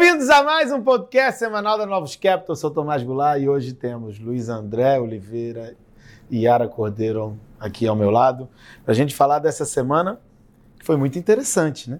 Bem-vindos 0.00 0.30
a 0.30 0.44
mais 0.44 0.70
um 0.70 0.80
podcast 0.80 1.40
semanal 1.40 1.76
da 1.76 1.84
Novos 1.84 2.14
Capital. 2.14 2.50
Eu 2.50 2.56
sou 2.56 2.70
Tomás 2.70 3.02
Goulart 3.02 3.42
e 3.42 3.48
hoje 3.48 3.72
temos 3.72 4.16
Luiz 4.20 4.48
André 4.48 5.00
Oliveira 5.00 5.74
e 6.30 6.44
Yara 6.44 6.68
Cordeiro 6.68 7.36
aqui 7.58 7.84
ao 7.84 7.96
meu 7.96 8.08
lado 8.08 8.48
para 8.84 8.92
a 8.92 8.94
gente 8.94 9.12
falar 9.12 9.40
dessa 9.40 9.64
semana 9.64 10.20
que 10.78 10.86
foi 10.86 10.96
muito 10.96 11.18
interessante, 11.18 11.90
né? 11.90 11.98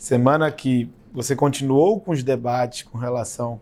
Semana 0.00 0.50
que 0.50 0.90
você 1.12 1.36
continuou 1.36 2.00
com 2.00 2.10
os 2.10 2.24
debates 2.24 2.82
com 2.82 2.98
relação 2.98 3.60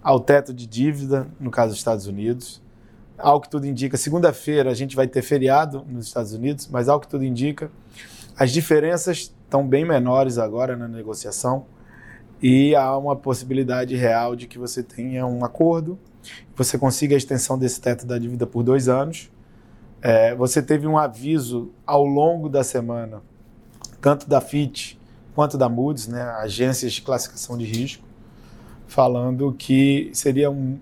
ao 0.00 0.20
teto 0.20 0.54
de 0.54 0.64
dívida, 0.64 1.26
no 1.40 1.50
caso 1.50 1.70
dos 1.70 1.78
Estados 1.78 2.06
Unidos. 2.06 2.62
Ao 3.18 3.40
que 3.40 3.50
tudo 3.50 3.66
indica, 3.66 3.96
segunda-feira 3.96 4.70
a 4.70 4.74
gente 4.74 4.94
vai 4.94 5.08
ter 5.08 5.22
feriado 5.22 5.84
nos 5.88 6.06
Estados 6.06 6.34
Unidos, 6.34 6.68
mas 6.70 6.88
ao 6.88 7.00
que 7.00 7.08
tudo 7.08 7.24
indica, 7.24 7.68
as 8.36 8.52
diferenças 8.52 9.18
estão 9.18 9.66
bem 9.66 9.84
menores 9.84 10.38
agora 10.38 10.76
na 10.76 10.86
negociação 10.86 11.66
e 12.42 12.74
há 12.74 12.96
uma 12.96 13.14
possibilidade 13.14 13.94
real 13.94 14.34
de 14.34 14.48
que 14.48 14.58
você 14.58 14.82
tenha 14.82 15.24
um 15.26 15.44
acordo, 15.44 15.98
você 16.56 16.76
consiga 16.76 17.14
a 17.14 17.18
extensão 17.18 17.56
desse 17.56 17.80
teto 17.80 18.04
da 18.04 18.18
dívida 18.18 18.46
por 18.46 18.62
dois 18.62 18.88
anos. 18.88 19.30
É, 20.00 20.34
você 20.34 20.60
teve 20.60 20.86
um 20.86 20.98
aviso 20.98 21.70
ao 21.86 22.04
longo 22.04 22.48
da 22.48 22.64
semana, 22.64 23.22
tanto 24.00 24.28
da 24.28 24.40
FIT 24.40 24.98
quanto 25.34 25.56
da 25.56 25.68
Moody's, 25.68 26.08
né, 26.08 26.22
agências 26.22 26.92
de 26.92 27.02
classificação 27.02 27.56
de 27.56 27.64
risco, 27.64 28.04
falando 28.86 29.54
que 29.56 30.10
seria 30.12 30.50
um, 30.50 30.78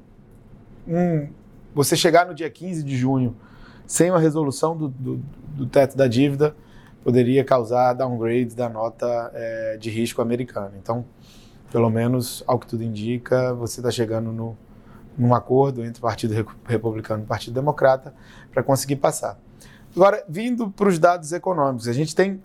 um 0.89 1.29
você 1.75 1.95
chegar 1.95 2.27
no 2.27 2.35
dia 2.35 2.51
15 2.51 2.83
de 2.83 2.97
junho 2.97 3.37
sem 3.87 4.11
uma 4.11 4.19
resolução 4.19 4.77
do, 4.77 4.89
do, 4.89 5.21
do 5.55 5.67
teto 5.67 5.97
da 5.97 6.09
dívida 6.09 6.57
poderia 7.03 7.45
causar 7.45 7.93
downgrade 7.93 8.55
da 8.55 8.69
nota 8.69 9.31
é, 9.35 9.77
de 9.79 9.91
risco 9.91 10.21
americana. 10.21 10.73
Então, 10.81 11.05
pelo 11.71 11.89
menos, 11.89 12.43
ao 12.47 12.59
que 12.59 12.67
tudo 12.67 12.83
indica, 12.83 13.55
você 13.55 13.81
está 13.81 13.91
chegando 13.91 14.33
no, 14.33 14.57
num 15.17 15.35
acordo 15.35 15.85
entre 15.85 15.99
o 15.99 16.03
Partido 16.03 16.35
Republicano 16.67 17.23
e 17.23 17.25
o 17.25 17.27
Partido 17.27 17.55
Democrata 17.55 18.15
para 18.53 18.63
conseguir 18.63 18.97
passar. 18.97 19.39
Agora, 19.95 20.25
vindo 20.29 20.71
para 20.71 20.89
os 20.89 20.99
dados 20.99 21.33
econômicos, 21.33 21.89
a 21.89 21.93
gente 21.93 22.15
tem 22.15 22.43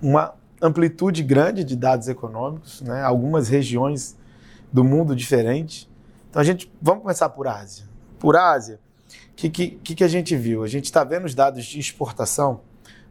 uma 0.00 0.34
amplitude 0.60 1.22
grande 1.22 1.64
de 1.64 1.76
dados 1.76 2.08
econômicos, 2.08 2.80
né? 2.82 3.02
algumas 3.02 3.48
regiões 3.48 4.16
do 4.72 4.84
mundo 4.84 5.14
diferentes. 5.14 5.88
Então, 6.30 6.40
a 6.40 6.44
gente 6.44 6.72
vamos 6.80 7.02
começar 7.02 7.28
por 7.28 7.46
Ásia. 7.46 7.86
Por 8.18 8.36
Ásia, 8.36 8.78
o 9.32 9.34
que, 9.34 9.50
que, 9.50 9.94
que 9.94 10.04
a 10.04 10.08
gente 10.08 10.36
viu? 10.36 10.62
A 10.62 10.68
gente 10.68 10.84
está 10.84 11.02
vendo 11.02 11.24
os 11.24 11.34
dados 11.34 11.64
de 11.64 11.78
exportação, 11.78 12.60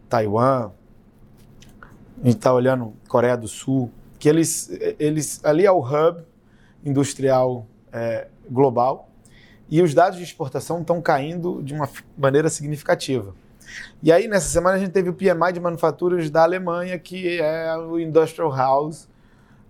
Taiwan, 0.07 0.71
a 2.21 2.25
gente 2.25 2.37
está 2.37 2.53
olhando 2.53 2.93
Coreia 3.07 3.35
do 3.35 3.47
Sul, 3.47 3.91
que 4.21 4.29
eles, 4.29 4.69
eles 4.99 5.43
ali 5.43 5.65
é 5.65 5.71
o 5.71 5.79
hub 5.79 6.23
industrial 6.85 7.65
é, 7.91 8.27
global 8.47 9.09
e 9.67 9.81
os 9.81 9.95
dados 9.95 10.19
de 10.19 10.23
exportação 10.23 10.81
estão 10.81 11.01
caindo 11.01 11.63
de 11.63 11.73
uma 11.73 11.89
maneira 12.15 12.47
significativa. 12.47 13.33
E 14.03 14.11
aí, 14.11 14.27
nessa 14.27 14.47
semana, 14.47 14.75
a 14.75 14.79
gente 14.79 14.91
teve 14.91 15.09
o 15.09 15.13
PMI 15.13 15.53
de 15.53 15.59
manufaturas 15.59 16.29
da 16.29 16.43
Alemanha, 16.43 16.99
que 16.99 17.39
é 17.39 17.75
o 17.77 17.99
Industrial 17.99 18.55
House 18.55 19.09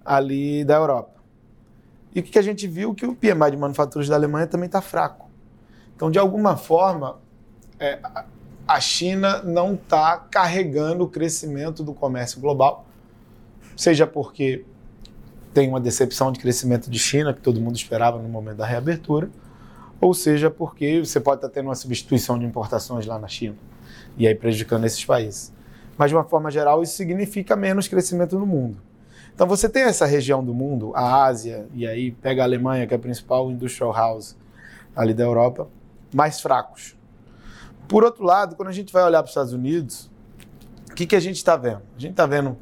ali 0.04 0.66
da 0.66 0.76
Europa. 0.76 1.22
E 2.14 2.20
o 2.20 2.24
que 2.24 2.38
a 2.38 2.42
gente 2.42 2.68
viu? 2.68 2.94
Que 2.94 3.06
o 3.06 3.16
PMI 3.16 3.52
de 3.52 3.58
manufaturas 3.58 4.10
da 4.10 4.16
Alemanha 4.16 4.48
também 4.48 4.66
está 4.66 4.82
fraco. 4.82 5.30
Então, 5.96 6.12
de 6.12 6.20
alguma 6.20 6.58
forma, 6.58 7.20
é, 7.80 8.00
a 8.68 8.82
China 8.82 9.42
não 9.44 9.76
está 9.76 10.18
carregando 10.18 11.06
o 11.06 11.08
crescimento 11.08 11.84
do 11.84 11.94
comércio 11.94 12.42
global 12.42 12.91
seja 13.82 14.06
porque 14.06 14.64
tem 15.56 15.68
uma 15.68 15.80
decepção 15.80 16.32
de 16.32 16.40
crescimento 16.40 16.88
de 16.88 17.00
China, 17.00 17.34
que 17.34 17.42
todo 17.42 17.60
mundo 17.60 17.76
esperava 17.76 18.20
no 18.20 18.30
momento 18.30 18.58
da 18.58 18.66
reabertura, 18.66 19.28
ou 20.00 20.14
seja 20.14 20.52
porque 20.52 21.00
você 21.00 21.20
pode 21.20 21.40
estar 21.40 21.50
tendo 21.50 21.66
uma 21.66 21.74
substituição 21.74 22.38
de 22.38 22.46
importações 22.46 23.08
lá 23.08 23.18
na 23.18 23.28
China, 23.28 23.56
e 24.20 24.28
aí 24.28 24.36
prejudicando 24.36 24.86
esses 24.86 25.04
países. 25.04 25.52
Mas, 25.98 26.12
de 26.12 26.16
uma 26.16 26.24
forma 26.24 26.52
geral, 26.52 26.84
isso 26.84 26.94
significa 26.94 27.56
menos 27.56 27.88
crescimento 27.88 28.38
no 28.38 28.46
mundo. 28.46 28.78
Então, 29.34 29.48
você 29.48 29.68
tem 29.68 29.82
essa 29.82 30.06
região 30.06 30.46
do 30.46 30.54
mundo, 30.54 30.92
a 30.94 31.24
Ásia, 31.26 31.66
e 31.74 31.88
aí 31.88 32.12
pega 32.12 32.44
a 32.44 32.46
Alemanha, 32.46 32.86
que 32.86 32.94
é 32.94 32.98
a 32.98 33.00
principal 33.00 33.50
industrial 33.50 33.92
house 33.92 34.38
ali 34.96 35.16
da 35.16 35.24
Europa, 35.24 35.68
mais 36.14 36.40
fracos. 36.40 36.96
Por 37.88 38.04
outro 38.04 38.24
lado, 38.24 38.56
quando 38.56 38.70
a 38.70 38.74
gente 38.74 38.94
vai 38.94 39.04
olhar 39.04 39.24
para 39.24 39.26
os 39.26 39.32
Estados 39.32 39.54
Unidos, 39.54 40.12
o 40.92 40.94
que, 40.94 41.08
que 41.08 41.16
a 41.16 41.20
gente 41.20 41.38
está 41.38 41.58
vendo? 41.58 41.82
A 41.98 42.00
gente 42.00 42.12
está 42.12 42.28
vendo 42.28 42.56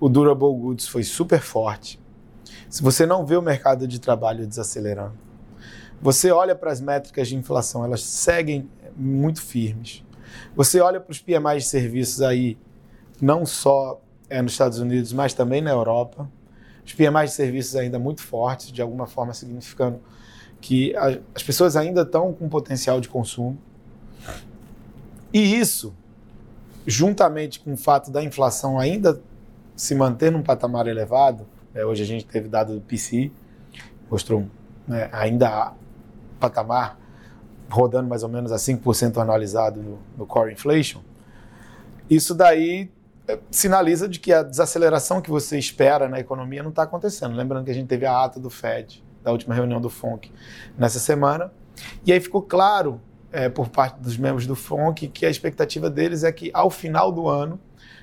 o 0.00 0.08
durable 0.08 0.54
goods 0.54 0.86
foi 0.86 1.02
super 1.02 1.40
forte. 1.40 2.00
Se 2.68 2.82
você 2.82 3.06
não 3.06 3.24
vê 3.24 3.36
o 3.36 3.42
mercado 3.42 3.86
de 3.86 3.98
trabalho 3.98 4.46
desacelerando, 4.46 5.16
você 6.00 6.30
olha 6.30 6.54
para 6.54 6.70
as 6.70 6.80
métricas 6.80 7.28
de 7.28 7.36
inflação, 7.36 7.84
elas 7.84 8.02
seguem 8.02 8.68
muito 8.96 9.40
firmes. 9.40 10.04
Você 10.54 10.80
olha 10.80 11.00
para 11.00 11.10
os 11.10 11.20
PMI 11.20 11.58
de 11.58 11.64
serviços 11.64 12.22
aí, 12.22 12.58
não 13.20 13.44
só 13.44 14.00
é 14.28 14.40
nos 14.42 14.52
Estados 14.52 14.78
Unidos, 14.78 15.12
mas 15.12 15.32
também 15.32 15.60
na 15.60 15.70
Europa. 15.70 16.30
Os 16.84 16.92
PMI 16.92 17.24
de 17.24 17.32
serviços 17.32 17.76
ainda 17.76 17.98
muito 17.98 18.22
fortes, 18.22 18.70
de 18.70 18.80
alguma 18.80 19.06
forma 19.06 19.34
significando 19.34 20.00
que 20.60 20.94
as 21.34 21.42
pessoas 21.42 21.76
ainda 21.76 22.02
estão 22.02 22.32
com 22.32 22.48
potencial 22.48 23.00
de 23.00 23.08
consumo. 23.08 23.58
E 25.32 25.56
isso, 25.56 25.94
juntamente 26.86 27.60
com 27.60 27.72
o 27.72 27.76
fato 27.76 28.10
da 28.10 28.22
inflação 28.22 28.78
ainda 28.78 29.20
se 29.78 29.94
manter 29.94 30.32
num 30.32 30.42
patamar 30.42 30.88
elevado, 30.88 31.46
é, 31.72 31.86
hoje 31.86 32.02
a 32.02 32.06
gente 32.06 32.26
teve 32.26 32.48
dado 32.48 32.74
do 32.74 32.80
PC, 32.80 33.30
mostrou 34.10 34.44
né, 34.88 35.08
ainda 35.12 35.72
patamar 36.40 36.98
rodando 37.70 38.08
mais 38.08 38.24
ou 38.24 38.28
menos 38.28 38.50
a 38.50 38.56
5% 38.56 39.18
anualizado 39.18 39.80
no, 39.80 39.98
no 40.16 40.26
core 40.26 40.52
inflation, 40.52 41.00
isso 42.10 42.34
daí 42.34 42.90
é, 43.28 43.38
sinaliza 43.52 44.08
de 44.08 44.18
que 44.18 44.32
a 44.32 44.42
desaceleração 44.42 45.20
que 45.20 45.30
você 45.30 45.56
espera 45.56 46.08
na 46.08 46.18
economia 46.18 46.60
não 46.60 46.70
está 46.70 46.82
acontecendo. 46.82 47.36
Lembrando 47.36 47.64
que 47.64 47.70
a 47.70 47.74
gente 47.74 47.86
teve 47.86 48.04
a 48.04 48.24
ata 48.24 48.40
do 48.40 48.50
Fed, 48.50 49.04
da 49.22 49.30
última 49.30 49.54
reunião 49.54 49.80
do 49.80 49.88
FONC, 49.88 50.32
nessa 50.76 50.98
semana, 50.98 51.52
e 52.04 52.12
aí 52.12 52.18
ficou 52.18 52.42
claro 52.42 53.00
é, 53.30 53.48
por 53.48 53.68
parte 53.68 54.00
dos 54.00 54.16
membros 54.16 54.44
do 54.44 54.56
FONC 54.56 55.06
que 55.06 55.24
a 55.24 55.30
expectativa 55.30 55.88
deles 55.88 56.24
é 56.24 56.32
que 56.32 56.50
ao 56.52 56.68
final 56.68 57.12
do 57.12 57.28
ano 57.28 57.60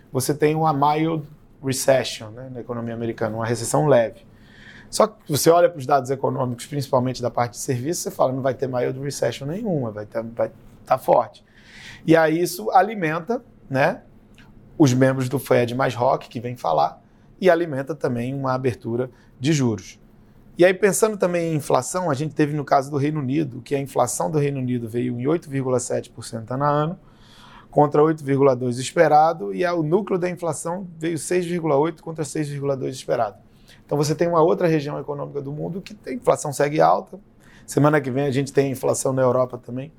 você 0.09 0.33
tenha 0.33 0.57
uma 0.57 0.71
mild 0.71 1.27
recession 1.63 2.29
né, 2.29 2.49
na 2.51 2.61
economia 2.61 2.93
americana, 2.93 3.35
uma 3.35 3.45
recessão 3.45 3.87
leve. 3.87 4.25
Só 4.89 5.07
que 5.07 5.29
você 5.29 5.49
olha 5.49 5.69
para 5.69 5.79
os 5.79 5.85
dados 5.85 6.09
econômicos, 6.09 6.65
principalmente 6.65 7.21
da 7.21 7.29
parte 7.29 7.53
de 7.53 7.57
serviços, 7.59 8.03
você 8.03 8.11
fala 8.11 8.31
não 8.31 8.41
vai 8.41 8.53
ter 8.53 8.67
mild 8.67 8.99
recession 8.99 9.45
nenhuma, 9.45 9.91
vai 9.91 10.03
estar 10.05 10.21
vai 10.21 10.51
tá 10.85 10.97
forte. 10.97 11.43
E 12.05 12.15
aí 12.15 12.39
isso 12.41 12.69
alimenta 12.71 13.43
né, 13.69 14.03
os 14.77 14.93
membros 14.93 15.27
do 15.27 15.39
Fed 15.39 15.73
mais 15.73 15.95
rock 15.95 16.29
que 16.29 16.39
vem 16.39 16.55
falar 16.55 17.01
e 17.39 17.49
alimenta 17.49 17.95
também 17.95 18.33
uma 18.33 18.53
abertura 18.53 19.09
de 19.39 19.51
juros. 19.51 19.99
E 20.57 20.63
aí, 20.63 20.73
pensando 20.73 21.17
também 21.17 21.51
em 21.51 21.55
inflação, 21.57 22.09
a 22.09 22.13
gente 22.13 22.33
teve 22.33 22.55
no 22.55 22.63
caso 22.63 22.89
do 22.89 22.95
Reino 22.95 23.19
Unido, 23.19 23.61
que 23.61 23.75
a 23.75 23.79
inflação 23.79 24.31
do 24.31 24.37
Reino 24.37 24.59
Unido 24.59 24.87
veio 24.87 25.19
em 25.19 25.25
8,7% 25.25 26.49
ano 26.49 26.63
a 26.63 26.69
ano, 26.69 26.99
contra 27.75 28.01
8,2 28.01 28.79
esperado 28.79 29.53
e 29.53 29.65
o 29.65 29.83
núcleo 29.83 30.17
da 30.17 30.29
inflação 30.29 30.87
veio 30.97 31.17
6,8 31.17 31.99
contra 31.99 32.23
6,2 32.23 32.87
esperado. 32.87 33.35
Então 33.85 33.97
você 33.97 34.15
tem 34.15 34.29
uma 34.29 34.41
outra 34.41 34.65
região 34.65 34.97
econômica 34.97 35.41
do 35.41 35.51
mundo 35.51 35.81
que 35.81 35.93
a 36.07 36.13
inflação 36.13 36.53
segue 36.53 36.79
alta. 36.79 37.19
Semana 37.67 37.99
que 37.99 38.09
vem 38.09 38.27
a 38.27 38.31
gente 38.31 38.53
tem 38.53 38.71
inflação 38.71 39.11
na 39.11 39.21
Europa 39.21 39.57
também, 39.57 39.91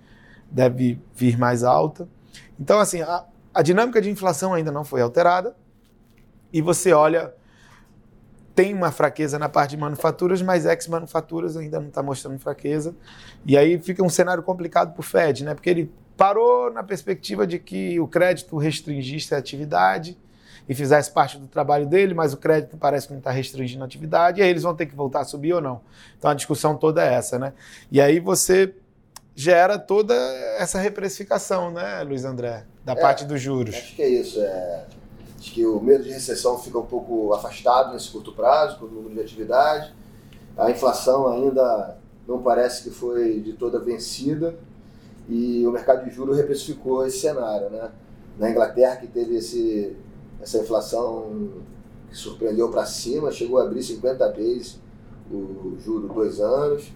deve 0.51 0.99
vir 1.15 1.37
mais 1.37 1.65
alta. 1.65 2.09
Então 2.59 2.81
assim, 2.81 3.03
a, 3.03 3.27
a 3.53 3.61
dinâmica 3.61 4.01
de 4.01 4.09
inflação 4.09 4.55
ainda 4.55 4.73
não 4.73 4.83
foi 4.83 5.03
alterada. 5.03 5.55
E 6.51 6.63
você 6.63 6.95
olha 6.95 7.35
tem 8.55 8.73
uma 8.73 8.91
fraqueza 8.91 9.39
na 9.39 9.51
parte 9.51 9.73
de 9.73 9.77
manufaturas, 9.77 10.41
mas 10.41 10.65
ex-manufaturas 10.65 11.59
ainda 11.59 11.79
não 11.79 11.89
está 11.89 12.03
mostrando 12.03 12.39
fraqueza. 12.39 12.97
E 13.45 13.55
aí 13.55 13.79
fica 13.79 14.03
um 14.03 14.09
cenário 14.09 14.43
complicado 14.43 14.95
para 14.95 15.01
o 15.01 15.03
Fed, 15.03 15.45
né? 15.45 15.53
Porque 15.53 15.69
ele 15.69 15.93
parou 16.17 16.73
na 16.73 16.83
perspectiva 16.83 17.47
de 17.47 17.59
que 17.59 18.01
o 18.01 18.09
crédito 18.09 18.57
restringisse 18.57 19.35
a 19.35 19.39
atividade 19.39 20.17
e 20.69 20.75
fizesse 20.75 21.11
parte 21.11 21.39
do 21.39 21.47
trabalho 21.47 21.87
dele, 21.87 22.15
mas 22.15 22.33
o 22.33 22.37
crédito 22.37 22.77
parece 22.77 23.07
que 23.07 23.13
não 23.13 23.19
está 23.19 23.31
restringindo 23.31 23.85
a 23.85 23.87
atividade, 23.87 24.41
e 24.41 24.43
aí 24.43 24.51
eles 24.51 24.63
vão 24.63 24.75
ter 24.75 24.87
que 24.87 24.97
voltar 24.97 25.21
a 25.21 25.25
subir 25.25 25.53
ou 25.53 25.61
não. 25.61 25.81
Então 26.19 26.31
a 26.31 26.35
discussão 26.35 26.77
toda 26.77 27.05
é 27.05 27.15
essa, 27.15 27.39
né? 27.39 27.53
E 27.91 28.01
aí 28.01 28.19
você 28.19 28.75
gera 29.35 29.79
toda 29.79 30.15
essa 30.59 30.79
reprecificação, 30.79 31.71
né, 31.71 32.03
Luiz 32.03 32.25
André, 32.25 32.65
da 32.85 32.95
é, 32.95 32.97
parte 32.97 33.25
dos 33.25 33.41
juros. 33.41 33.75
Acho 33.75 33.95
que 33.95 34.03
é 34.03 34.09
isso. 34.09 34.41
É... 34.41 34.85
Acho 35.39 35.53
que 35.53 35.65
o 35.65 35.79
medo 35.81 36.03
de 36.03 36.11
recessão 36.11 36.59
fica 36.59 36.79
um 36.79 36.87
pouco 36.87 37.33
afastado 37.35 37.93
nesse 37.93 38.11
curto 38.11 38.33
prazo, 38.33 38.79
com 38.79 38.87
o 38.87 38.89
número 38.89 39.15
de 39.15 39.21
atividade. 39.21 39.95
A 40.57 40.71
inflação 40.71 41.29
ainda 41.29 41.99
não 42.27 42.43
parece 42.43 42.83
que 42.83 42.91
foi 42.91 43.41
de 43.41 43.53
toda 43.53 43.79
vencida 43.79 44.57
e 45.29 45.67
o 45.67 45.73
mercado 45.73 46.05
de 46.05 46.11
juros 46.11 46.37
reprecificou 46.37 47.07
esse 47.07 47.19
cenário. 47.19 47.71
Né? 47.71 47.91
Na 48.39 48.51
Inglaterra, 48.51 48.97
que 48.97 49.07
teve 49.07 49.37
esse, 49.37 49.97
essa 50.41 50.59
inflação 50.59 51.51
que 52.09 52.17
surpreendeu 52.17 52.71
para 52.71 52.85
cima, 52.87 53.33
chegou 53.33 53.59
a 53.59 53.65
abrir 53.65 53.83
50 53.83 54.33
vezes 54.33 54.79
o 55.31 55.77
juro 55.81 56.09
dois 56.09 56.41
anos. 56.41 56.93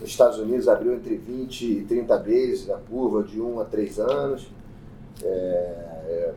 Nos 0.00 0.10
Estados 0.10 0.38
Unidos 0.38 0.68
abriu 0.68 0.94
entre 0.94 1.16
20 1.16 1.62
e 1.62 1.84
30 1.84 2.18
vezes 2.18 2.70
a 2.70 2.76
curva 2.76 3.22
de 3.22 3.40
1 3.40 3.60
a 3.60 3.64
3 3.64 3.98
anos. 4.00 4.50
É, 5.22 5.26
é, 5.26 6.34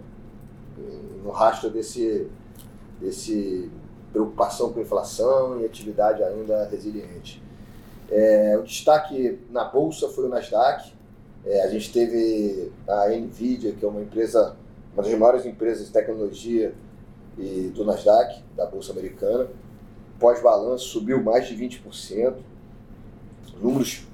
no 1.24 1.32
rastro 1.32 1.70
desse, 1.70 2.28
desse 3.00 3.70
preocupação 4.12 4.72
com 4.72 4.80
inflação 4.80 5.60
e 5.60 5.66
atividade 5.66 6.24
ainda 6.24 6.68
resiliente. 6.68 7.42
É, 8.10 8.58
o 8.60 8.64
destaque 8.64 9.40
na 9.50 9.64
bolsa 9.64 10.08
foi 10.10 10.26
o 10.26 10.30
Nasdaq. 10.30 10.94
É, 11.46 11.62
a 11.62 11.70
gente 11.70 11.94
teve 11.94 12.72
a 12.88 13.10
Nvidia, 13.10 13.74
que 13.74 13.86
é 13.86 13.88
uma 13.88 14.02
empresa, 14.02 14.56
uma 14.94 15.04
das 15.04 15.14
maiores 15.14 15.46
empresas 15.46 15.88
de 15.88 15.94
tecnologia 15.94 16.74
e 17.38 17.72
do 17.74 17.86
Nasdaq, 17.86 18.44
da 18.56 18.66
bolsa 18.66 18.92
americana. 18.92 19.48
Pós-balanço 20.20 20.86
subiu 20.86 21.22
mais 21.22 21.48
de 21.48 21.56
20%, 21.56 22.36
números 23.62 24.06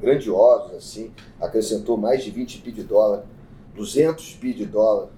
grandiosos 0.00 0.76
assim, 0.76 1.12
acrescentou 1.40 1.96
mais 1.96 2.22
de 2.22 2.30
20 2.30 2.58
bi 2.58 2.72
de 2.72 2.82
dólar, 2.82 3.24
200 3.74 4.34
bi 4.34 4.52
de 4.52 4.66
dólar. 4.66 5.08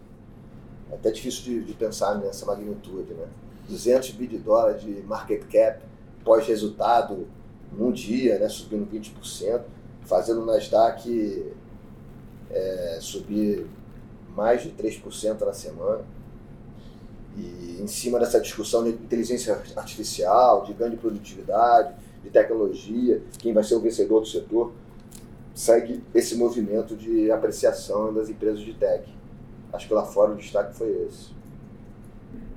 É 0.91 0.95
até 0.95 1.11
difícil 1.11 1.43
de, 1.43 1.65
de 1.65 1.75
pensar 1.75 2.17
nessa 2.17 2.47
magnitude, 2.47 3.13
né? 3.15 3.27
200 3.69 4.11
bi 4.13 4.27
de 4.27 4.39
dólar 4.39 4.75
de 4.75 5.03
market 5.03 5.45
cap 5.51 5.81
pós-resultado 6.25 7.27
num 7.73 7.93
dia, 7.93 8.39
né, 8.39 8.49
subindo 8.49 8.87
20%, 8.91 9.63
fazendo 10.11 10.43
o 10.43 10.45
Nasdaq 10.45 11.55
é, 12.51 12.99
subir 13.01 13.65
mais 14.35 14.61
de 14.63 14.71
3% 14.71 15.41
na 15.47 15.53
semana. 15.53 16.03
E 17.37 17.79
em 17.81 17.87
cima 17.87 18.19
dessa 18.19 18.41
discussão 18.41 18.83
de 18.83 18.91
inteligência 18.91 19.63
artificial, 19.77 20.65
de 20.65 20.73
ganho 20.73 20.91
de 20.91 20.97
produtividade, 20.97 21.95
de 22.25 22.29
tecnologia, 22.29 23.23
quem 23.39 23.53
vai 23.53 23.63
ser 23.63 23.77
o 23.77 23.81
vencedor 23.81 24.21
do 24.21 24.27
setor, 24.27 24.73
segue 25.55 26.03
esse 26.13 26.35
movimento 26.35 26.97
de 26.97 27.31
apreciação 27.31 28.13
das 28.13 28.29
empresas 28.29 28.61
de 28.61 28.75
tech. 28.75 29.05
Acho 29.73 29.87
que 29.87 29.95
lá 29.95 30.05
fora 30.05 30.33
o 30.33 30.37
destaque 30.37 30.75
foi 30.75 30.91
esse. 31.07 31.31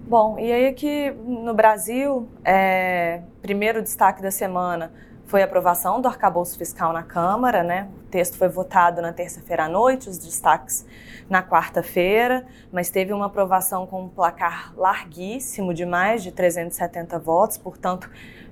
Bom, 0.08 0.40
e 0.40 0.52
aí 0.52 0.66
aqui 0.66 1.12
no 1.12 1.54
Brasil, 1.54 2.28
é, 2.44 3.22
primeiro 3.42 3.82
destaque 3.82 4.24
da 4.24 4.32
semana 4.32 4.92
foi 5.26 5.42
a 5.42 5.46
aprovação 5.46 6.02
do 6.02 6.08
arcabouço 6.08 6.58
fiscal 6.58 6.94
na 6.94 7.04
Câmara, 7.04 7.64
né? 7.64 7.90
O 8.06 8.10
texto 8.10 8.38
foi 8.38 8.48
votado 8.48 9.02
na 9.02 9.12
terça-feira 9.12 9.66
à 9.66 9.70
noite, 9.70 10.10
os 10.10 10.18
destaques 10.18 10.86
na 11.30 11.42
quarta-feira, 11.42 12.46
mas 12.72 12.90
teve 12.90 13.14
uma 13.14 13.26
aprovação 13.28 13.88
com 13.88 14.04
um 14.04 14.10
placar 14.10 14.74
larguíssimo 14.76 15.74
de 15.74 15.86
mais 15.86 16.22
de 16.22 16.32
370 16.32 17.18
votos, 17.20 17.58
portanto, 17.58 18.10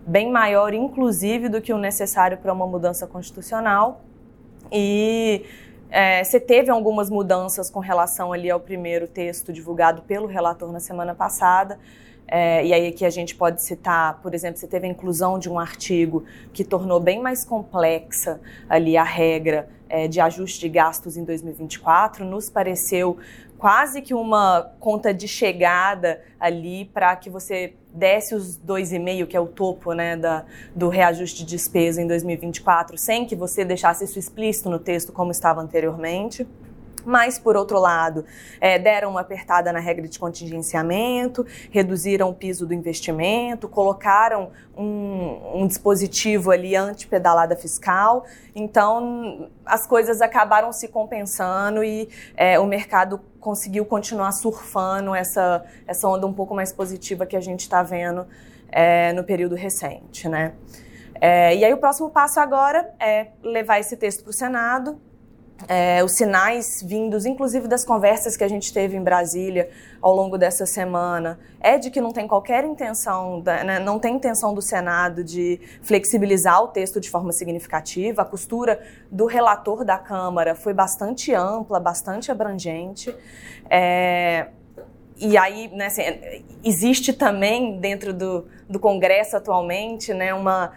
bem 0.08 0.32
maior, 0.32 0.74
inclusive, 0.74 1.50
do 1.50 1.62
que 1.62 1.74
o 1.74 1.78
necessário 1.78 2.38
para 2.38 2.52
uma 2.52 2.66
mudança 2.66 3.06
constitucional. 3.06 4.02
E 4.72 5.46
é, 5.90 6.24
você 6.24 6.40
teve 6.40 6.72
algumas 6.72 7.10
mudanças 7.10 7.70
com 7.70 7.80
relação 7.80 8.32
ali 8.32 8.50
ao 8.50 8.60
primeiro 8.60 9.08
texto 9.08 9.52
divulgado 9.52 10.02
pelo 10.04 10.26
relator 10.26 10.72
na 10.72 10.80
semana 10.80 11.14
passada. 11.14 11.78
É, 12.34 12.66
e 12.66 12.74
aí 12.74 12.88
aqui 12.88 13.04
a 13.04 13.10
gente 13.10 13.36
pode 13.36 13.62
citar, 13.62 14.22
por 14.22 14.34
exemplo, 14.34 14.58
você 14.58 14.66
teve 14.66 14.88
a 14.88 14.90
inclusão 14.90 15.38
de 15.38 15.50
um 15.50 15.60
artigo 15.60 16.24
que 16.54 16.64
tornou 16.64 16.98
bem 16.98 17.22
mais 17.22 17.44
complexa 17.44 18.40
ali 18.70 18.96
a 18.96 19.04
regra 19.04 19.68
é, 19.90 20.08
de 20.08 20.22
ajuste 20.22 20.62
de 20.62 20.70
gastos 20.70 21.18
em 21.18 21.26
2024. 21.26 22.24
Nos 22.24 22.50
pareceu 22.50 23.18
quase 23.58 24.02
que 24.02 24.14
uma 24.14 24.72
conta 24.80 25.14
de 25.14 25.28
chegada 25.28 26.22
ali 26.40 26.86
para 26.86 27.14
que 27.18 27.30
você 27.30 27.74
desse 27.94 28.34
os 28.34 28.58
2,5, 28.58 29.28
que 29.28 29.36
é 29.36 29.40
o 29.40 29.48
topo 29.48 29.92
né, 29.92 30.16
da, 30.16 30.46
do 30.74 30.88
reajuste 30.88 31.44
de 31.44 31.46
despesa 31.46 32.02
em 32.02 32.08
2024, 32.08 32.98
sem 32.98 33.26
que 33.26 33.36
você 33.36 33.66
deixasse 33.66 34.06
isso 34.06 34.18
explícito 34.18 34.70
no 34.70 34.80
texto 34.80 35.12
como 35.12 35.32
estava 35.32 35.60
anteriormente. 35.60 36.48
Mas, 37.06 37.40
por 37.40 37.56
outro 37.56 37.80
lado, 37.80 38.26
é, 38.60 38.78
deram 38.78 39.12
uma 39.12 39.22
apertada 39.22 39.72
na 39.72 39.80
regra 39.80 40.08
de 40.08 40.20
contingenciamento, 40.20 41.46
reduziram 41.70 42.30
o 42.30 42.34
piso 42.34 42.66
do 42.66 42.74
investimento, 42.74 43.68
colocaram 43.68 44.52
um, 44.78 45.62
um 45.62 45.68
dispositivo 45.68 46.52
ali 46.52 46.76
anti-pedalada 46.76 47.56
fiscal. 47.56 48.26
Então, 48.56 49.50
as 49.66 49.86
coisas 49.86 50.22
acabaram 50.22 50.72
se 50.72 50.88
compensando 50.88 51.84
e 51.84 52.10
é, 52.36 52.60
o 52.60 52.66
mercado 52.66 53.20
conseguiu 53.40 53.86
continuar 53.86 54.32
surfando 54.32 55.16
essa, 55.16 55.66
essa 55.88 56.08
onda 56.08 56.28
um 56.28 56.34
pouco 56.34 56.54
mais 56.54 56.72
positiva 56.72 57.26
que 57.26 57.36
a 57.36 57.42
gente 57.42 57.62
está 57.62 57.82
vendo 57.82 58.26
é, 58.72 59.12
no 59.14 59.24
período 59.24 59.56
recente. 59.56 60.30
Né? 60.30 60.54
É, 61.20 61.56
e 61.56 61.66
aí, 61.66 61.74
o 61.74 61.78
próximo 61.78 62.10
passo 62.10 62.40
agora 62.40 62.94
é 63.00 63.28
levar 63.44 63.80
esse 63.80 63.98
texto 63.98 64.24
para 64.24 64.30
o 64.30 64.34
Senado 64.34 65.00
é, 65.68 66.04
os 66.04 66.16
sinais 66.16 66.82
vindos, 66.84 67.26
inclusive 67.26 67.68
das 67.68 67.86
conversas 67.86 68.36
que 68.36 68.44
a 68.44 68.48
gente 68.48 68.74
teve 68.74 68.98
em 68.98 69.04
Brasília 69.04 69.70
ao 70.02 70.16
longo 70.16 70.38
dessa 70.38 70.66
semana, 70.66 71.40
é 71.60 71.78
de 71.78 71.92
que 71.92 72.02
não 72.02 72.12
tem 72.12 72.28
qualquer 72.28 72.64
intenção, 72.64 73.42
né, 73.42 73.80
não 73.80 74.00
tem 74.00 74.16
intenção 74.16 74.54
do 74.54 74.62
Senado 74.62 75.24
de 75.24 75.60
flexibilizar 75.82 76.64
o 76.64 76.68
texto 76.68 77.00
de 77.00 77.10
forma 77.10 77.32
significativa. 77.32 78.22
A 78.22 78.26
costura 78.26 78.82
do 79.12 79.26
relator 79.26 79.86
da 79.86 79.98
Câmara 79.98 80.56
foi 80.56 80.74
bastante 80.74 81.34
ampla, 81.34 81.80
bastante 81.80 82.32
abrangente. 82.32 83.16
É, 83.70 84.48
e 85.18 85.38
aí, 85.38 85.70
né, 85.72 85.86
assim, 85.86 86.02
existe 86.64 87.14
também 87.14 87.80
dentro 87.80 88.12
do, 88.12 88.48
do 88.68 88.80
Congresso 88.80 89.38
atualmente 89.38 90.14
né, 90.14 90.34
uma 90.34 90.72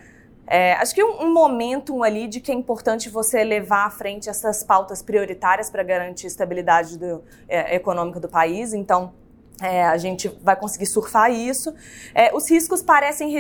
é, 0.47 0.75
acho 0.75 0.95
que 0.95 1.03
um, 1.03 1.23
um 1.23 1.33
momento 1.33 2.03
ali 2.03 2.27
de 2.27 2.41
que 2.41 2.53
é 2.53 2.55
importante 2.55 3.09
você 3.09 3.43
levar 3.43 3.87
à 3.87 3.91
frente 3.91 4.29
essas 4.29 4.63
pautas 4.63 5.03
prioritárias 5.03 5.71
para 5.71 5.83
garantir 5.83 6.27
a 6.27 6.29
estabilidade 6.29 6.99
do, 6.99 7.23
é, 7.49 7.75
econômica 7.75 8.21
do 8.21 8.29
país. 8.29 8.73
Então, 8.73 9.13
é, 9.61 9.85
a 9.85 9.97
gente 9.97 10.29
vai 10.43 10.57
conseguir 10.57 10.87
surfar 10.87 11.31
isso. 11.31 11.75
É, 12.15 12.35
os 12.35 12.51
riscos 12.51 12.83
parecem 12.83 13.31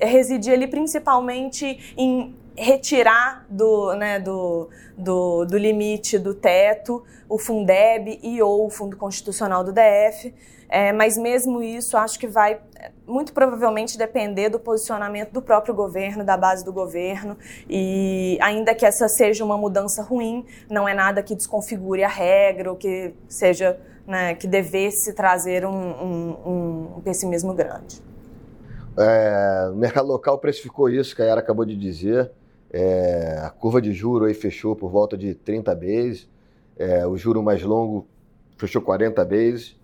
residir 0.00 0.52
ali 0.52 0.66
principalmente 0.66 1.94
em 1.96 2.34
retirar 2.56 3.46
do, 3.48 3.94
né, 3.94 4.18
do, 4.18 4.68
do, 4.96 5.44
do 5.44 5.58
limite 5.58 6.18
do 6.18 6.34
teto 6.34 7.02
o 7.28 7.38
Fundeb 7.38 8.18
e 8.22 8.42
ou 8.42 8.66
o 8.66 8.70
Fundo 8.70 8.96
Constitucional 8.96 9.62
do 9.62 9.72
DF. 9.72 10.34
É, 10.68 10.92
mas 10.92 11.18
mesmo 11.18 11.60
isso, 11.60 11.96
acho 11.96 12.18
que 12.18 12.28
vai 12.28 12.60
muito 13.06 13.32
provavelmente 13.32 13.98
depender 13.98 14.48
do 14.48 14.58
posicionamento 14.58 15.32
do 15.32 15.42
próprio 15.42 15.74
governo, 15.74 16.24
da 16.24 16.36
base 16.36 16.64
do 16.64 16.72
governo. 16.72 17.36
E 17.68 18.38
ainda 18.40 18.74
que 18.74 18.86
essa 18.86 19.08
seja 19.08 19.44
uma 19.44 19.58
mudança 19.58 20.02
ruim, 20.02 20.44
não 20.68 20.88
é 20.88 20.94
nada 20.94 21.22
que 21.22 21.34
desconfigure 21.34 22.04
a 22.04 22.08
regra 22.08 22.70
ou 22.70 22.76
que 22.76 23.12
seja 23.28 23.80
né, 24.06 24.34
que 24.34 24.46
devesse 24.46 25.12
trazer 25.12 25.64
um, 25.64 25.70
um, 25.72 26.96
um 26.96 27.00
pessimismo 27.00 27.52
grande. 27.52 28.00
É, 28.96 29.70
o 29.72 29.76
mercado 29.76 30.06
local 30.06 30.38
precificou 30.38 30.88
isso, 30.88 31.14
que 31.14 31.22
a 31.22 31.26
Yara 31.26 31.40
acabou 31.40 31.64
de 31.64 31.76
dizer. 31.76 32.30
É, 32.72 33.40
a 33.42 33.50
curva 33.50 33.80
de 33.82 33.92
juro 33.92 34.24
aí 34.24 34.34
fechou 34.34 34.76
por 34.76 34.90
volta 34.90 35.16
de 35.16 35.34
30 35.34 35.74
bases. 35.74 36.28
É, 36.76 37.06
o 37.06 37.16
juro 37.16 37.42
mais 37.42 37.62
longo 37.62 38.06
fechou 38.56 38.80
40 38.80 39.24
bases 39.24 39.76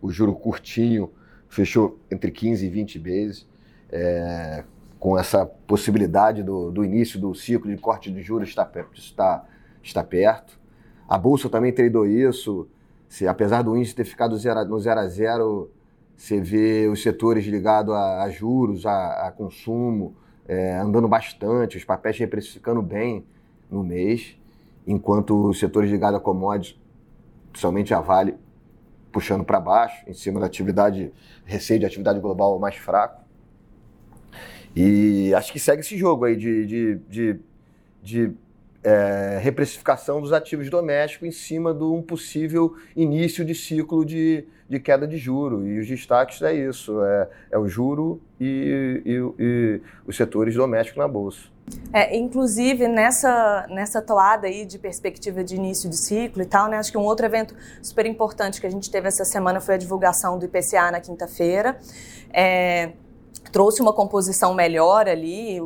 o 0.00 0.10
juro 0.10 0.34
curtinho 0.34 1.10
fechou 1.48 1.98
entre 2.10 2.30
15 2.30 2.64
e 2.64 2.68
20 2.68 2.98
vezes, 2.98 3.46
é, 3.90 4.64
com 4.98 5.18
essa 5.18 5.46
possibilidade 5.46 6.42
do, 6.42 6.70
do, 6.70 6.84
início 6.84 7.18
do 7.18 7.34
ciclo 7.34 7.70
de 7.70 7.80
corte 7.80 8.10
de 8.10 8.20
juros 8.22 8.48
estar, 8.48 8.70
está 8.94 9.44
está 9.82 10.04
perto. 10.04 10.58
A 11.08 11.16
Bolsa 11.16 11.48
também 11.48 11.72
treinou 11.72 12.06
isso, 12.06 12.68
se, 13.08 13.26
apesar 13.26 13.62
do 13.62 13.76
índice 13.76 13.94
ter 13.94 14.04
ficado 14.04 14.36
zero, 14.36 14.64
no 14.66 14.78
zero 14.78 15.00
a 15.00 15.06
zero, 15.06 15.70
você 16.14 16.40
vê 16.40 16.88
os 16.88 17.02
setores 17.02 17.46
ligados 17.46 17.94
a, 17.94 18.22
a 18.22 18.28
juros, 18.28 18.84
a, 18.84 19.28
a 19.28 19.32
consumo, 19.32 20.14
é, 20.48 20.76
andando 20.78 21.06
bastante, 21.06 21.76
os 21.76 21.84
papéis 21.84 22.18
reprecificando 22.18 22.80
bem 22.80 23.24
no 23.70 23.84
mês, 23.84 24.34
enquanto 24.86 25.48
os 25.48 25.58
setores 25.58 25.90
ligados 25.90 26.18
a 26.18 26.22
commodities, 26.22 26.80
principalmente 27.52 27.92
a 27.92 28.00
Vale, 28.00 28.34
puxando 29.12 29.44
para 29.44 29.60
baixo, 29.60 30.02
em 30.08 30.14
cima 30.14 30.40
da 30.40 30.46
atividade, 30.46 31.12
receio 31.44 31.78
de 31.78 31.86
atividade 31.86 32.18
global 32.18 32.58
mais 32.58 32.76
fraco. 32.76 33.22
E 34.74 35.34
acho 35.34 35.52
que 35.52 35.58
segue 35.58 35.80
esse 35.80 35.96
jogo 35.96 36.24
aí 36.24 36.36
de, 36.36 36.66
de, 36.66 36.94
de, 37.08 37.40
de 38.02 38.32
é, 38.88 39.38
reprecificação 39.42 40.18
dos 40.18 40.32
ativos 40.32 40.70
domésticos 40.70 41.28
em 41.28 41.30
cima 41.30 41.74
de 41.74 41.84
um 41.84 42.00
possível 42.00 42.74
início 42.96 43.44
de 43.44 43.54
ciclo 43.54 44.02
de, 44.02 44.46
de 44.66 44.80
queda 44.80 45.06
de 45.06 45.18
juro. 45.18 45.66
E 45.66 45.78
os 45.78 45.86
destaques 45.86 46.40
é 46.40 46.54
isso: 46.54 47.04
é, 47.04 47.28
é 47.50 47.58
o 47.58 47.68
juro 47.68 48.18
e, 48.40 49.02
e, 49.04 49.42
e 49.42 49.80
os 50.06 50.16
setores 50.16 50.54
domésticos 50.54 50.98
na 50.98 51.06
Bolsa. 51.06 51.40
É, 51.92 52.16
inclusive, 52.16 52.88
nessa, 52.88 53.66
nessa 53.68 54.00
toada 54.00 54.46
aí 54.46 54.64
de 54.64 54.78
perspectiva 54.78 55.44
de 55.44 55.56
início 55.56 55.90
de 55.90 55.98
ciclo 55.98 56.40
e 56.40 56.46
tal, 56.46 56.66
né, 56.66 56.78
acho 56.78 56.90
que 56.90 56.96
um 56.96 57.04
outro 57.04 57.26
evento 57.26 57.54
super 57.82 58.06
importante 58.06 58.58
que 58.58 58.66
a 58.66 58.70
gente 58.70 58.90
teve 58.90 59.06
essa 59.06 59.22
semana 59.22 59.60
foi 59.60 59.74
a 59.74 59.76
divulgação 59.76 60.38
do 60.38 60.46
IPCA 60.46 60.90
na 60.90 60.98
quinta-feira. 60.98 61.78
É, 62.32 62.92
trouxe 63.50 63.80
uma 63.80 63.92
composição 63.92 64.54
melhor 64.54 65.08
ali, 65.08 65.60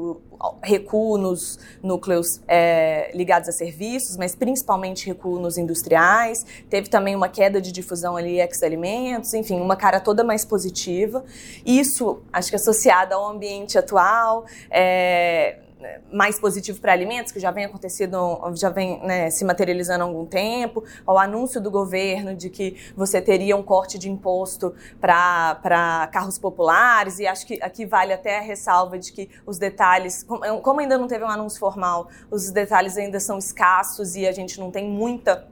recuo 0.63 1.17
nos 1.17 1.59
núcleos 1.83 2.41
é, 2.49 3.11
ligados 3.15 3.49
a 3.49 3.53
serviços, 3.53 4.17
mas 4.17 4.35
principalmente 4.35 5.07
recuo 5.07 5.39
nos 5.39 5.57
industriais. 5.57 6.45
Teve 6.69 6.89
também 6.89 7.15
uma 7.15 7.29
queda 7.29 7.61
de 7.61 7.71
difusão 7.71 8.17
ali 8.17 8.41
ex-alimentos, 8.41 9.33
enfim, 9.35 9.61
uma 9.61 9.77
cara 9.77 10.01
toda 10.01 10.25
mais 10.25 10.45
positiva. 10.45 11.25
Isso, 11.65 12.21
acho 12.33 12.51
que 12.51 12.57
associado 12.57 13.15
ao 13.15 13.29
ambiente 13.29 13.79
atual, 13.79 14.45
é, 14.71 15.59
mais 16.13 16.39
positivo 16.39 16.81
para 16.81 16.93
alimentos, 16.93 17.33
que 17.33 17.41
já 17.41 17.51
vem 17.51 17.65
acontecendo, 17.65 18.41
já 18.55 18.71
vem 18.71 19.01
né, 19.05 19.31
se 19.31 19.45
materializando 19.45 20.05
há 20.05 20.07
algum 20.07 20.27
tempo, 20.27 20.85
o 21.07 21.19
anúncio 21.19 21.61
do 21.61 21.71
governo 21.71 22.35
de 22.35 22.51
que 22.51 22.77
você 22.97 23.21
teria 23.21 23.57
um 23.57 23.63
corte 23.63 23.99
de 23.99 24.11
imposto 24.11 24.75
para 25.01 26.09
carros 26.13 26.39
populares, 26.39 27.19
e 27.19 27.27
acho 27.27 27.47
que 27.47 27.59
aqui 27.63 27.87
vale 27.87 28.13
até 28.13 28.39
a 28.39 28.43
ressalva 28.43 28.99
de 28.99 29.13
que 29.13 29.29
os 29.47 29.59
detalhes, 29.59 30.27
como 30.63 30.81
ainda 30.81 30.99
não 30.99 31.07
teve 31.07 31.25
um 31.25 31.29
anúncio 31.29 31.59
formal, 31.59 32.09
os 32.31 32.51
detalhes 32.51 32.97
ainda 32.97 33.21
são 33.21 33.39
escassos 33.39 34.17
e 34.17 34.27
a 34.27 34.33
gente 34.33 34.59
não 34.59 34.71
tem 34.71 34.89
muita 34.89 35.47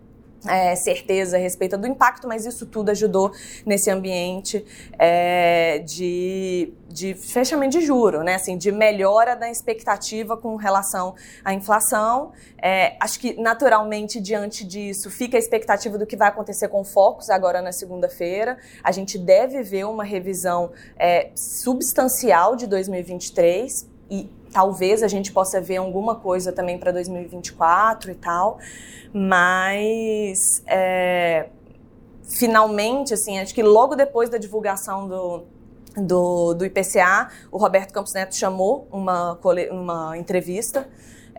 é, 0.46 0.74
certeza 0.74 1.36
a 1.36 1.40
respeito 1.40 1.76
do 1.76 1.86
impacto, 1.86 2.26
mas 2.26 2.46
isso 2.46 2.66
tudo 2.66 2.90
ajudou 2.90 3.32
nesse 3.66 3.90
ambiente 3.90 4.64
é, 4.98 5.80
de, 5.80 6.72
de 6.88 7.14
fechamento 7.14 7.78
de 7.78 7.84
juro, 7.84 8.22
né? 8.22 8.34
Assim, 8.36 8.56
de 8.56 8.72
melhora 8.72 9.34
da 9.34 9.50
expectativa 9.50 10.36
com 10.36 10.56
relação 10.56 11.14
à 11.44 11.52
inflação. 11.52 12.32
É, 12.60 12.96
acho 13.00 13.20
que 13.20 13.40
naturalmente 13.40 14.20
diante 14.20 14.64
disso 14.64 15.10
fica 15.10 15.36
a 15.36 15.40
expectativa 15.40 15.98
do 15.98 16.06
que 16.06 16.16
vai 16.16 16.28
acontecer 16.28 16.68
com 16.68 16.80
o 16.80 16.84
Focus 16.84 17.28
agora 17.30 17.60
na 17.60 17.72
segunda-feira. 17.72 18.58
A 18.82 18.92
gente 18.92 19.18
deve 19.18 19.62
ver 19.62 19.84
uma 19.84 20.04
revisão 20.04 20.72
é, 20.98 21.30
substancial 21.34 22.56
de 22.56 22.66
2023 22.66 23.88
e 24.10 24.28
talvez 24.52 25.02
a 25.02 25.08
gente 25.08 25.32
possa 25.32 25.60
ver 25.60 25.76
alguma 25.76 26.14
coisa 26.14 26.52
também 26.52 26.78
para 26.78 26.92
2024 26.92 28.10
e 28.10 28.14
tal, 28.14 28.58
mas 29.12 30.62
é, 30.66 31.48
finalmente, 32.24 33.14
assim, 33.14 33.38
acho 33.38 33.54
que 33.54 33.62
logo 33.62 33.94
depois 33.94 34.28
da 34.28 34.38
divulgação 34.38 35.08
do, 35.08 35.42
do, 35.96 36.54
do 36.54 36.64
IPCA, 36.64 37.28
o 37.50 37.58
Roberto 37.58 37.92
Campos 37.92 38.12
Neto 38.12 38.36
chamou 38.36 38.86
uma, 38.90 39.38
uma 39.70 40.18
entrevista 40.18 40.88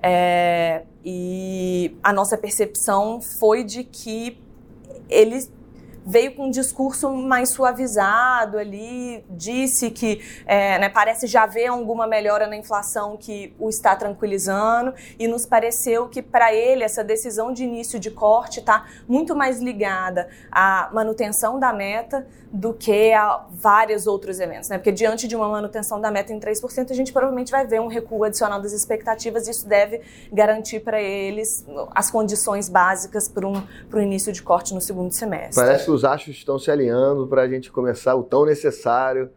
é, 0.02 0.84
e 1.04 1.96
a 2.02 2.12
nossa 2.12 2.38
percepção 2.38 3.22
foi 3.22 3.64
de 3.64 3.84
que 3.84 4.40
ele 5.10 5.48
veio 6.06 6.36
com 6.36 6.48
um 6.48 6.50
discurso 6.50 7.10
mais 7.12 7.52
suavizado 7.52 8.58
ali, 8.58 9.24
disse 9.30 9.92
que 9.92 10.22
é, 10.46 10.80
né, 10.80 10.90
parece 10.90 11.28
já 11.28 11.46
ver 11.46 11.68
alguma 11.68 12.08
melhora 12.08 12.48
na 12.48 12.58
inflação 12.58 13.18
que 13.18 13.54
o 13.60 13.70
está 13.70 13.96
tranquilizando 13.96 14.94
e 15.18 15.28
nos 15.28 15.46
pareceu 15.46 16.08
que 16.08 16.22
para 16.22 16.54
ele 16.54 16.84
essa 16.84 17.04
decisão 17.04 17.54
de 17.54 17.64
início 17.64 18.00
de 18.00 18.12
corte 18.12 18.60
está 18.60 18.86
muito 19.08 19.36
mais 19.36 19.60
ligada 19.60 20.30
à 20.52 20.90
manutenção 20.92 21.60
da 21.60 21.72
meta 21.72 22.26
do 22.52 22.74
que 22.74 23.14
a 23.14 23.46
vários 23.50 24.06
outros 24.08 24.40
eventos, 24.40 24.68
né? 24.68 24.78
Porque 24.78 24.92
diante 24.92 25.26
de 25.26 25.36
uma 25.38 25.48
manutenção 25.48 26.02
da 26.02 26.12
meta 26.12 26.34
em 26.34 26.40
3%, 26.40 26.92
a 26.92 26.94
gente 26.94 27.14
provavelmente 27.14 27.50
vai 27.50 27.66
ver 27.66 27.80
um 27.80 27.88
recuo 27.88 28.26
adicional 28.26 28.62
das 28.62 28.74
expectativas 28.74 29.48
e 29.48 29.52
isso 29.52 29.66
deve 29.66 30.02
garantir 30.32 30.82
para 30.82 31.02
eles 31.02 31.66
as 31.96 32.12
condições 32.12 32.68
básicas 32.68 33.30
para 33.30 33.48
um, 33.48 33.64
o 33.92 34.00
início 34.00 34.34
de 34.34 34.44
corte 34.44 34.74
no 34.74 34.82
segundo 34.82 35.14
semestre. 35.14 35.56
Parece 35.56 35.90
os 35.92 36.04
achos 36.04 36.36
estão 36.36 36.58
se 36.58 36.72
alinhando 36.72 37.28
para 37.28 37.44
a 37.44 37.48
gente 37.48 37.72
começar 37.72 38.16
o 38.16 38.24
tão 38.24 38.46
necessário 38.46 39.30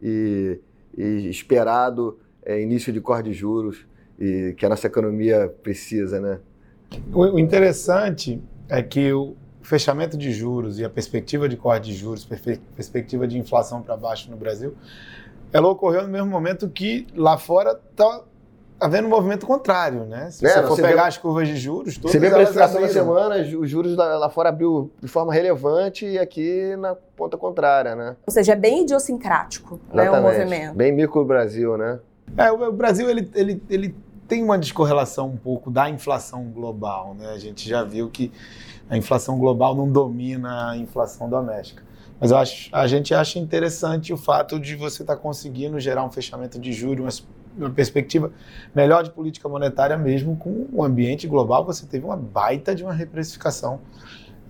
e, 0.00 0.58
e 0.96 1.28
esperado 1.28 2.18
é, 2.44 2.60
início 2.60 2.92
de 2.92 3.00
corte 3.00 3.30
de 3.30 3.32
juros 3.32 3.86
e 4.18 4.54
que 4.56 4.66
a 4.66 4.68
nossa 4.68 4.86
economia 4.86 5.52
precisa, 5.62 6.20
né? 6.20 6.40
O 7.12 7.38
interessante 7.38 8.40
é 8.68 8.82
que 8.82 9.12
o 9.12 9.34
fechamento 9.62 10.16
de 10.16 10.30
juros 10.32 10.78
e 10.78 10.84
a 10.84 10.90
perspectiva 10.90 11.48
de 11.48 11.56
corte 11.56 11.90
de 11.90 11.94
juros, 11.94 12.24
perspectiva 12.76 13.26
de 13.26 13.38
inflação 13.38 13.80
para 13.80 13.96
baixo 13.96 14.30
no 14.30 14.36
Brasil, 14.36 14.74
ela 15.52 15.68
ocorreu 15.68 16.02
no 16.02 16.08
mesmo 16.08 16.28
momento 16.28 16.68
que 16.68 17.06
lá 17.14 17.38
fora 17.38 17.78
está 17.90 18.22
havendo 18.82 19.06
um 19.06 19.10
movimento 19.10 19.46
contrário, 19.46 20.04
né? 20.04 20.30
Se 20.30 20.44
é, 20.44 20.50
você 20.50 20.66
for 20.66 20.76
pegar 20.76 21.02
vê, 21.02 21.08
as 21.08 21.16
curvas 21.16 21.46
de 21.46 21.56
juros, 21.56 21.96
todas 21.96 22.12
Você 22.12 22.18
vê 22.18 22.26
a 22.26 22.32
precificação 22.32 22.80
da 22.80 22.88
semana, 22.88 23.36
os 23.36 23.70
juros 23.70 23.96
lá 23.96 24.28
fora 24.28 24.48
abriu 24.48 24.90
de 25.00 25.08
forma 25.08 25.32
relevante 25.32 26.04
e 26.04 26.18
aqui 26.18 26.74
na 26.76 26.94
ponta 27.16 27.38
contrária, 27.38 27.94
né? 27.94 28.16
Ou 28.26 28.32
seja, 28.32 28.52
é 28.52 28.56
bem 28.56 28.82
idiosincrático 28.82 29.80
né, 29.92 30.10
o 30.10 30.20
movimento. 30.20 30.74
Bem 30.74 30.92
micro 30.92 31.24
Brasil, 31.24 31.78
né? 31.78 32.00
É, 32.36 32.50
o 32.50 32.72
Brasil 32.72 33.08
ele, 33.08 33.30
ele, 33.34 33.62
ele 33.70 33.94
tem 34.26 34.42
uma 34.42 34.58
descorrelação 34.58 35.28
um 35.28 35.36
pouco 35.36 35.70
da 35.70 35.88
inflação 35.88 36.44
global, 36.44 37.14
né? 37.14 37.30
A 37.30 37.38
gente 37.38 37.68
já 37.68 37.84
viu 37.84 38.10
que 38.10 38.32
a 38.90 38.96
inflação 38.96 39.38
global 39.38 39.74
não 39.74 39.88
domina 39.88 40.70
a 40.70 40.76
inflação 40.76 41.28
doméstica. 41.28 41.82
Mas 42.20 42.30
eu 42.30 42.36
acho, 42.36 42.68
a 42.72 42.86
gente 42.86 43.14
acha 43.14 43.38
interessante 43.38 44.12
o 44.12 44.16
fato 44.16 44.58
de 44.58 44.76
você 44.76 45.02
estar 45.02 45.16
tá 45.16 45.20
conseguindo 45.20 45.78
gerar 45.80 46.04
um 46.04 46.10
fechamento 46.10 46.58
de 46.58 46.72
juros, 46.72 47.26
uma, 47.56 47.70
perspectiva 47.70 48.30
melhor 48.74 49.02
de 49.02 49.10
política 49.10 49.48
monetária, 49.48 49.96
mesmo 49.96 50.36
com 50.36 50.66
o 50.72 50.84
ambiente 50.84 51.26
global. 51.26 51.64
Você 51.64 51.86
teve 51.86 52.04
uma 52.04 52.16
baita 52.16 52.74
de 52.74 52.82
uma 52.82 52.92
reprecificação 52.92 53.80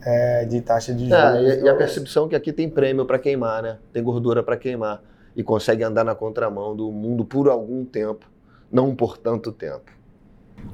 é, 0.04 0.44
de 0.44 0.60
taxa 0.60 0.94
de 0.94 1.12
é, 1.12 1.32
juros. 1.32 1.52
É, 1.52 1.60
e, 1.60 1.64
e, 1.64 1.68
a 1.68 1.74
percepção 1.74 2.28
que 2.28 2.34
aqui 2.34 2.52
tem 2.52 2.68
prêmio 2.68 3.04
para 3.04 3.18
queimar, 3.18 3.62
né? 3.62 3.78
Tem 3.92 4.02
gordura 4.02 4.42
para 4.42 4.56
queimar 4.56 5.02
e 5.34 5.42
consegue 5.42 5.82
andar 5.82 6.04
na 6.04 6.14
contramão 6.14 6.76
do 6.76 6.90
mundo 6.90 7.24
por 7.24 7.48
algum 7.48 7.84
tempo, 7.84 8.30
não 8.70 8.94
por 8.94 9.16
tanto 9.16 9.52
tempo. 9.52 9.90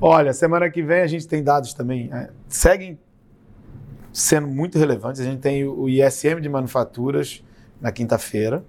Olha, 0.01 0.33
semana 0.33 0.69
que 0.71 0.83
vem 0.83 1.01
a 1.01 1.07
gente 1.07 1.27
tem 1.27 1.43
dados 1.43 1.73
também. 1.73 2.11
É, 2.13 2.31
seguem 2.49 2.99
sendo 4.13 4.49
muito 4.49 4.79
relevantes. 4.79 5.21
A 5.21 5.25
gente 5.25 5.41
tem 5.41 5.65
o 5.65 5.89
ISM 5.89 6.41
de 6.41 6.49
manufaturas 6.49 7.45
na 7.81 7.93
quinta-feira. 7.93 8.65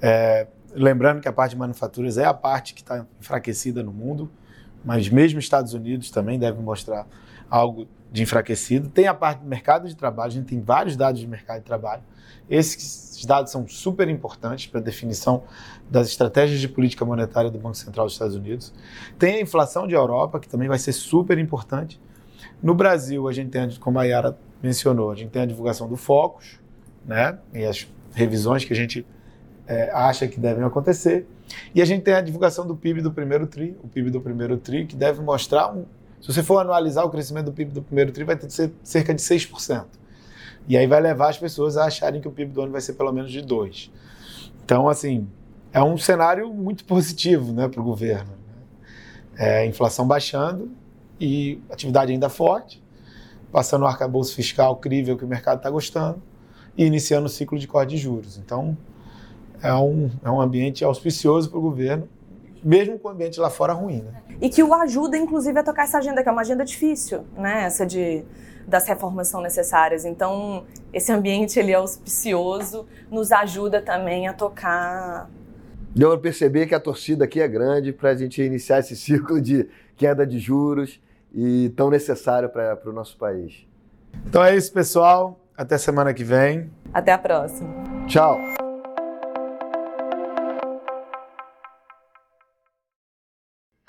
É, 0.00 0.46
lembrando 0.76 1.20
que 1.20 1.28
a 1.28 1.32
parte 1.32 1.52
de 1.52 1.58
manufaturas 1.58 2.18
é 2.18 2.24
a 2.24 2.34
parte 2.34 2.74
que 2.74 2.82
está 2.82 3.06
enfraquecida 3.20 3.82
no 3.82 3.92
mundo, 3.92 4.30
mas 4.84 5.08
mesmo 5.08 5.38
Estados 5.38 5.74
Unidos 5.74 6.10
também 6.10 6.38
deve 6.38 6.60
mostrar 6.60 7.06
algo 7.50 7.88
de 8.12 8.22
enfraquecido. 8.22 8.88
Tem 8.88 9.06
a 9.06 9.14
parte 9.14 9.40
do 9.40 9.48
mercado 9.48 9.88
de 9.88 9.96
trabalho, 9.96 10.28
a 10.28 10.34
gente 10.34 10.46
tem 10.46 10.60
vários 10.60 10.96
dados 10.96 11.20
de 11.20 11.26
mercado 11.26 11.58
de 11.58 11.64
trabalho. 11.64 12.02
Esses 12.48 13.24
dados 13.24 13.50
são 13.50 13.66
super 13.66 14.08
importantes 14.08 14.66
para 14.66 14.80
a 14.80 14.82
definição 14.82 15.42
das 15.90 16.08
estratégias 16.08 16.60
de 16.60 16.68
política 16.68 17.04
monetária 17.04 17.50
do 17.50 17.58
Banco 17.58 17.76
Central 17.76 18.06
dos 18.06 18.12
Estados 18.12 18.36
Unidos. 18.36 18.72
Tem 19.18 19.36
a 19.36 19.40
inflação 19.40 19.86
de 19.86 19.94
Europa, 19.94 20.38
que 20.38 20.48
também 20.48 20.68
vai 20.68 20.78
ser 20.78 20.92
super 20.92 21.38
importante. 21.38 22.00
No 22.62 22.74
Brasil, 22.74 23.26
a 23.26 23.32
gente 23.32 23.50
tem, 23.50 23.68
como 23.80 23.98
a 23.98 24.04
Yara 24.04 24.38
mencionou, 24.62 25.10
a 25.10 25.14
gente 25.14 25.30
tem 25.30 25.42
a 25.42 25.46
divulgação 25.46 25.88
do 25.88 25.96
Focus, 25.96 26.60
né? 27.04 27.38
E 27.52 27.64
as 27.64 27.88
revisões 28.14 28.64
que 28.64 28.72
a 28.72 28.76
gente 28.76 29.04
é, 29.66 29.90
acha 29.92 30.26
que 30.26 30.38
devem 30.38 30.64
acontecer. 30.64 31.26
E 31.74 31.80
a 31.80 31.84
gente 31.84 32.02
tem 32.02 32.14
a 32.14 32.20
divulgação 32.20 32.66
do 32.66 32.76
PIB 32.76 33.00
do 33.00 33.12
primeiro 33.12 33.46
TRI, 33.46 33.76
o 33.82 33.88
PIB 33.88 34.10
do 34.10 34.20
primeiro 34.20 34.56
TRI, 34.56 34.86
que 34.86 34.96
deve 34.96 35.20
mostrar 35.20 35.72
um. 35.72 35.84
Se 36.20 36.32
você 36.32 36.42
for 36.42 36.58
anualizar 36.58 37.04
o 37.04 37.10
crescimento 37.10 37.46
do 37.46 37.52
PIB 37.52 37.72
do 37.72 37.82
primeiro 37.82 38.12
TRI, 38.12 38.24
vai 38.24 38.36
ter 38.36 38.46
que 38.46 38.52
ser 38.52 38.72
cerca 38.82 39.14
de 39.14 39.22
6%. 39.22 39.84
E 40.68 40.76
aí 40.76 40.86
vai 40.86 41.00
levar 41.00 41.30
as 41.30 41.38
pessoas 41.38 41.76
a 41.76 41.86
acharem 41.86 42.20
que 42.20 42.26
o 42.26 42.32
PIB 42.32 42.52
do 42.52 42.62
ano 42.62 42.72
vai 42.72 42.80
ser 42.80 42.94
pelo 42.94 43.12
menos 43.12 43.30
de 43.30 43.42
2%. 43.42 43.90
Então, 44.64 44.88
assim, 44.88 45.28
é 45.72 45.82
um 45.82 45.96
cenário 45.96 46.52
muito 46.52 46.84
positivo 46.84 47.52
né, 47.52 47.68
para 47.68 47.80
o 47.80 47.84
governo. 47.84 48.30
Né? 48.30 49.62
É, 49.62 49.66
inflação 49.66 50.06
baixando 50.06 50.70
e 51.20 51.60
atividade 51.70 52.10
ainda 52.10 52.28
forte 52.28 52.82
passando 53.56 53.82
o 53.82 53.86
arcabouço 53.86 54.34
fiscal 54.34 54.76
crível 54.76 55.16
que 55.16 55.24
o 55.24 55.28
mercado 55.28 55.56
está 55.58 55.70
gostando 55.70 56.22
e 56.76 56.84
iniciando 56.84 57.24
o 57.24 57.28
ciclo 57.28 57.58
de 57.58 57.66
corte 57.66 57.90
de 57.90 57.96
juros. 57.96 58.36
Então, 58.36 58.76
é 59.62 59.74
um, 59.74 60.10
é 60.24 60.30
um 60.30 60.40
ambiente 60.40 60.84
auspicioso 60.84 61.50
para 61.50 61.58
o 61.58 61.62
governo, 61.62 62.08
mesmo 62.62 62.98
com 62.98 63.08
o 63.08 63.10
ambiente 63.10 63.38
lá 63.40 63.50
fora 63.50 63.72
ruim. 63.72 64.02
Né? 64.02 64.22
E 64.40 64.48
que 64.48 64.62
o 64.62 64.74
ajuda, 64.74 65.16
inclusive, 65.16 65.58
a 65.58 65.62
tocar 65.62 65.84
essa 65.84 65.98
agenda, 65.98 66.22
que 66.22 66.28
é 66.28 66.32
uma 66.32 66.42
agenda 66.42 66.64
difícil, 66.64 67.24
né? 67.36 67.64
essa 67.64 67.86
de 67.86 68.24
das 68.66 68.86
reformas 68.88 69.28
são 69.28 69.40
necessárias. 69.40 70.04
Então, 70.04 70.64
esse 70.92 71.12
ambiente 71.12 71.58
ele 71.58 71.70
é 71.70 71.76
auspicioso, 71.76 72.86
nos 73.10 73.30
ajuda 73.30 73.80
também 73.80 74.26
a 74.26 74.32
tocar. 74.32 75.30
Deu 75.94 76.10
para 76.10 76.18
perceber 76.18 76.66
que 76.66 76.74
a 76.74 76.80
torcida 76.80 77.24
aqui 77.24 77.40
é 77.40 77.48
grande 77.48 77.92
para 77.92 78.10
a 78.10 78.14
gente 78.14 78.42
iniciar 78.42 78.80
esse 78.80 78.96
ciclo 78.96 79.40
de 79.40 79.68
queda 79.96 80.26
de 80.26 80.38
juros 80.38 81.00
e 81.32 81.72
tão 81.76 81.90
necessário 81.90 82.48
para 82.48 82.78
o 82.84 82.92
nosso 82.92 83.16
país. 83.16 83.66
Então 84.26 84.42
é 84.44 84.56
isso, 84.56 84.72
pessoal. 84.72 85.38
Até 85.56 85.78
semana 85.78 86.12
que 86.12 86.24
vem. 86.24 86.70
Até 86.92 87.12
a 87.12 87.18
próxima. 87.18 87.70
Tchau. 88.06 88.55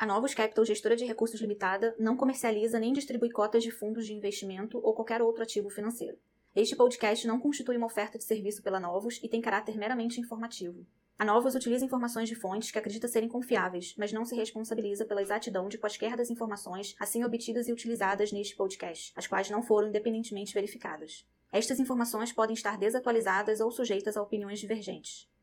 Novos 0.07 0.33
Capital 0.33 0.63
Gestora 0.63 0.95
de 0.95 1.03
Recursos 1.03 1.41
Limitada 1.41 1.93
não 1.99 2.15
comercializa 2.15 2.79
nem 2.79 2.93
distribui 2.93 3.29
cotas 3.29 3.61
de 3.61 3.71
fundos 3.71 4.05
de 4.05 4.13
investimento 4.13 4.79
ou 4.81 4.93
qualquer 4.93 5.21
outro 5.21 5.43
ativo 5.43 5.69
financeiro. 5.69 6.17
Este 6.55 6.77
podcast 6.77 7.27
não 7.27 7.37
constitui 7.37 7.75
uma 7.75 7.87
oferta 7.87 8.17
de 8.17 8.23
serviço 8.23 8.63
pela 8.63 8.79
Novos 8.79 9.19
e 9.21 9.27
tem 9.27 9.41
caráter 9.41 9.77
meramente 9.77 10.21
informativo. 10.21 10.87
A 11.19 11.25
Novos 11.25 11.55
utiliza 11.55 11.83
informações 11.83 12.29
de 12.29 12.35
fontes 12.35 12.71
que 12.71 12.79
acredita 12.79 13.09
serem 13.09 13.27
confiáveis, 13.27 13.95
mas 13.97 14.13
não 14.13 14.23
se 14.23 14.33
responsabiliza 14.33 15.03
pela 15.03 15.21
exatidão 15.21 15.67
de 15.67 15.77
quaisquer 15.77 16.15
das 16.15 16.29
informações 16.29 16.95
assim 17.01 17.25
obtidas 17.25 17.67
e 17.67 17.73
utilizadas 17.73 18.31
neste 18.31 18.55
podcast, 18.55 19.11
as 19.13 19.27
quais 19.27 19.49
não 19.49 19.61
foram 19.61 19.89
independentemente 19.89 20.53
verificadas. 20.53 21.27
Estas 21.51 21.81
informações 21.81 22.31
podem 22.31 22.53
estar 22.53 22.77
desatualizadas 22.77 23.59
ou 23.59 23.69
sujeitas 23.71 24.15
a 24.15 24.21
opiniões 24.21 24.59
divergentes. 24.59 25.27